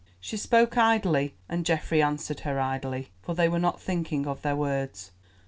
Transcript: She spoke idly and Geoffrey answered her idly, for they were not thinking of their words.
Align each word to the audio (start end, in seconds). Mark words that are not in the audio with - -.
She 0.19 0.35
spoke 0.35 0.79
idly 0.79 1.35
and 1.47 1.63
Geoffrey 1.63 2.01
answered 2.01 2.39
her 2.39 2.59
idly, 2.59 3.11
for 3.21 3.35
they 3.35 3.47
were 3.47 3.59
not 3.59 3.79
thinking 3.79 4.25
of 4.25 4.41
their 4.41 4.55
words. 4.55 5.11